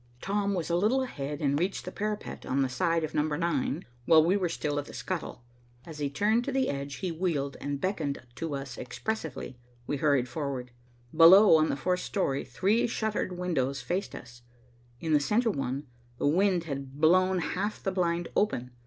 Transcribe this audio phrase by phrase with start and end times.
[0.19, 3.85] Tom was a little ahead and reached the parapet on the side of Number 9,
[4.07, 5.43] while we were still at the scuttle.
[5.85, 9.59] As he turned to the edge, he wheeled and beckoned to us expressively.
[9.85, 10.71] We hurried forward.
[11.15, 14.41] Below, on the fourth story, three shuttered windows faced us.
[14.99, 15.85] In the centre one,
[16.17, 18.71] the wind had blown half the blind open.